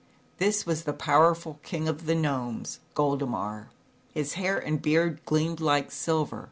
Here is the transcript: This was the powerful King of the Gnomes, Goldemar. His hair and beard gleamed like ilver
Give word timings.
This 0.39 0.65
was 0.65 0.85
the 0.85 0.93
powerful 0.93 1.59
King 1.61 1.87
of 1.87 2.07
the 2.07 2.15
Gnomes, 2.15 2.79
Goldemar. 2.95 3.67
His 4.15 4.33
hair 4.33 4.57
and 4.57 4.81
beard 4.81 5.23
gleamed 5.27 5.59
like 5.59 5.89
ilver 5.91 6.39